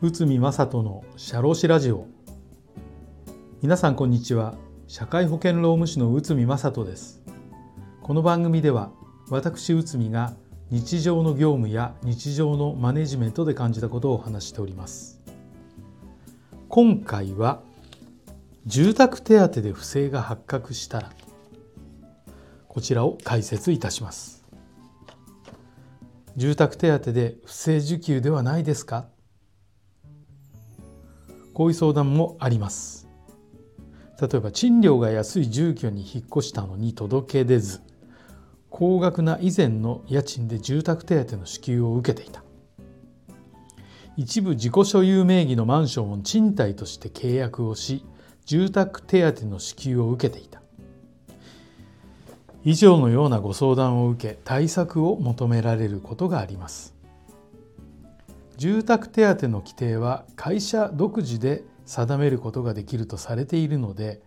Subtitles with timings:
[0.00, 2.06] 内海正人の社労士ラジオ。
[3.60, 4.54] 皆さんこんにちは。
[4.86, 7.22] 社会保険労務士の内海正人です。
[8.02, 8.90] この番組では
[9.28, 10.32] 私内海が
[10.70, 15.20] 日常の業務や日常のマネジメントで感じたことをお話しております。
[16.70, 17.60] 今回は
[18.64, 21.12] 住宅手当で不正が発覚したら
[22.78, 24.44] こちらを解説いたします。
[26.36, 29.08] 住宅手当で不正受給ではないですか？
[31.54, 33.08] こういう相談もあります。
[34.22, 37.80] 例えば賃料が安い住居に引っ越したのに届け出ず
[38.70, 42.44] 高額な以前の家賃で住宅手当の支給を受けていた。
[44.16, 48.06] 一部自己所有名義のマンションを賃貸として契約をし
[48.46, 50.62] 住宅手当の支給を受けていた。
[52.64, 56.94] 以上のようなご相談を受け対策を求められることがあります。
[58.56, 64.20] 住宅手当の規定は会社独自で定めることができるとされているので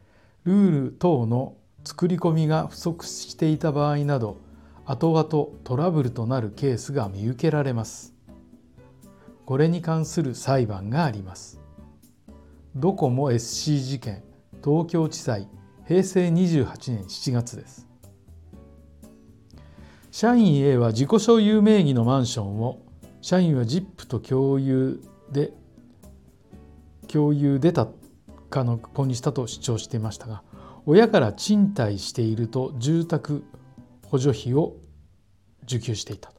[0.45, 4.37] ルール等の作り込みが不足していた場合など
[4.85, 8.13] 後々トラブルとなるケースが見受けられます。
[9.45, 11.59] これに関する裁判があります。
[12.75, 14.23] ドコモ SC 事件
[14.63, 15.49] 東京地裁
[15.85, 17.90] 平成28年7月です。
[20.11, 22.79] 社員 A は自己所有名義のマンションを
[23.21, 25.53] 社員は ZIP と共有で
[27.07, 27.87] 共有でた
[28.49, 30.43] かの購入したと主張していましたが
[30.85, 33.43] 親から賃貸していると住宅
[34.07, 34.75] 補助費を
[35.63, 36.31] 受給していた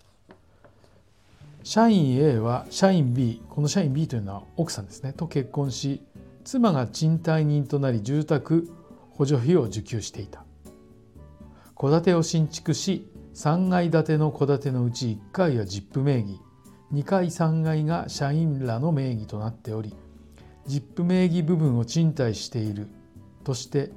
[1.63, 5.13] 社員 A は社員 B この社員 B というのは奥さんですね。
[5.13, 6.03] と結婚し
[6.45, 8.69] 妻が賃貸人となり住宅
[9.13, 10.45] 補助費を受給していた。
[11.83, 16.39] 戸建てを新築し3階建ての戸建てのうち1階は ZIP 名義。
[16.93, 19.97] 2階3階が社員らの名義となっており
[20.69, 22.89] ZIP 名義部分を賃貸している。
[23.45, 23.91] として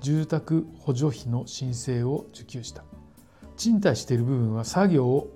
[0.00, 2.84] 住宅補助費の申請を受給した。
[3.56, 5.28] 賃貸している部分は作業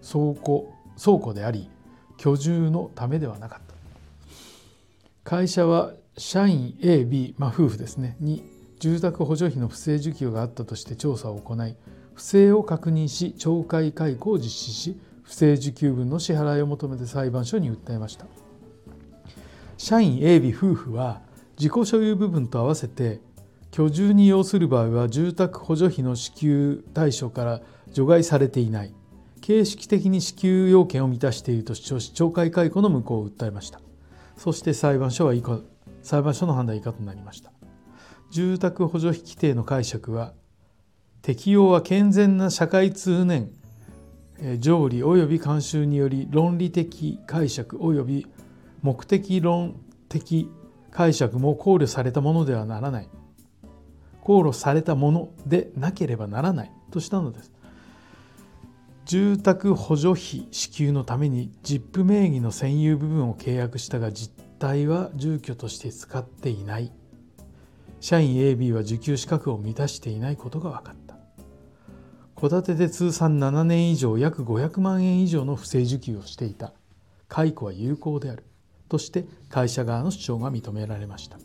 [0.00, 0.72] 倉庫
[1.02, 1.70] 倉庫であり
[2.18, 3.74] 居住のためではなかった。
[5.24, 8.16] 会社は社員 AB、まあ、夫婦ですね。
[8.20, 8.44] に
[8.78, 11.76] 住宅補助費の不正受給があったとして調査を行い
[12.14, 18.26] 不正を確認し懲戒解雇を実施し不正受給分の支払いを求めて裁判所に訴えました。
[19.76, 21.22] 社員 AB 夫婦は
[21.58, 23.20] 自己所有部分と合わせて
[23.70, 28.94] 居住に要する場合は住宅補助費の支給対象から除外されていない。
[29.40, 33.80] 形式的に支給要件を満たしていると主張し懲戒解雇の無効を訴えました。
[34.36, 35.58] そして裁判所は以下
[36.02, 37.50] 裁判所の判断以下となりました。
[38.30, 40.32] 住宅補助費規定の解釈は
[41.22, 43.52] 適用は健全な社会通念
[44.58, 48.26] 条理及び慣習により論理的解釈及び
[48.82, 49.76] 目的論
[50.08, 50.50] 的
[50.90, 53.08] 解釈も考慮されたものではならない。
[54.20, 56.72] 考慮されたものでなければならない。
[56.90, 57.52] としたのです。
[59.04, 66.92] 住宅補助費支給のために ZIP 名義の占有部分を契約したが実態は住居として使っていない。
[68.00, 71.01] 社員 AB は受給資格を満たしていないことが分かった。
[72.42, 76.72] 戸建てで通算7年以上約500万円以上の不正受給をしていた。
[77.28, 78.44] 解雇は有効である。
[78.88, 81.38] として会社側の主張が認められました。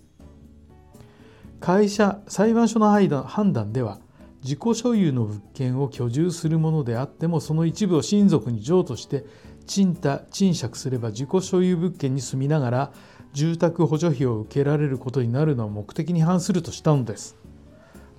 [1.59, 2.91] 会社裁判所の
[3.23, 3.99] 判断では
[4.43, 9.23] 自己所有の物件を居住するものであってもその一部を親族に譲渡して
[9.65, 12.91] 賃貸賃借すれば自己所有物件に住みながら
[13.33, 17.35] 住宅補助費を受けられることになるのは目的に反するとしたのです。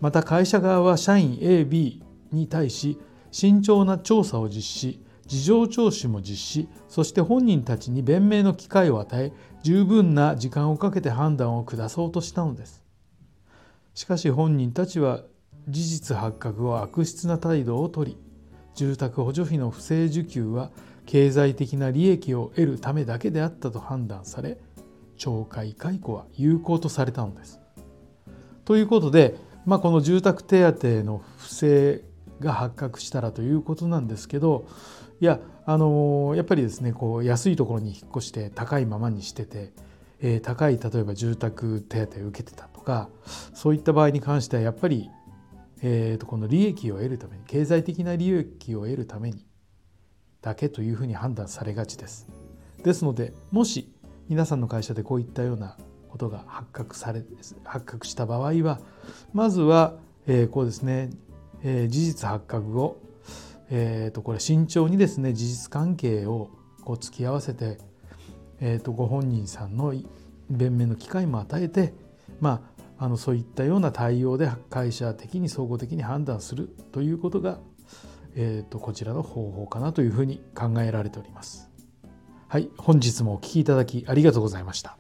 [0.01, 2.99] また会社側は社員 AB に対し
[3.31, 12.83] 慎重な調査を実施事情聴取も実施そして本人たちに弁明の機会を与え十分な時間をかけて判断を下そうとしたのです
[13.95, 15.23] しかし本人たちは
[15.69, 18.17] 事実発覚後悪質な態度をとり
[18.75, 20.71] 住宅補助費の不正受給は
[21.05, 24.59] 経済的な利益を得るためだけであったと判断され
[25.19, 27.61] 懲戒解雇は有効とされたのです。
[28.65, 29.37] ということで、
[29.67, 32.03] まあ、この住宅手当の不正
[32.41, 34.67] が発覚したらということなんですけど
[35.21, 39.73] いやあのやっぱりですねこう安いところに引っ越して高いままにしてて、
[40.21, 43.09] えー、高い例えば住宅手当を受けてたとか
[43.55, 45.11] そういった場合に関してはやっぱり、
[45.83, 49.45] えー、とこの利益を得るために経済的な利益を得るために
[50.41, 52.29] だけというふうに判断されがちです。
[52.85, 53.93] ですのでもし
[54.29, 55.77] 皆さんの会社でこういったような
[56.09, 57.23] ことが発覚され
[57.65, 58.81] 発覚した場合は
[59.33, 59.97] まずは、
[60.27, 61.11] えー、こうですね、
[61.63, 63.09] えー、事実発覚後
[63.71, 66.51] えー、とこれ慎重にですね事実関係を
[66.85, 67.79] こう突き合わせて、
[68.61, 69.95] えー、とご本人さんの
[70.49, 71.93] 弁明の機会も与えて、
[72.41, 72.63] ま
[72.99, 77.59] あ、あのそういったような対応で会社的に総合的に判断するということが、
[78.35, 81.69] えー、とこちらの方法かなというふうに考えられております。
[82.49, 84.97] はい、本日もお聴きいただきありがとうございました。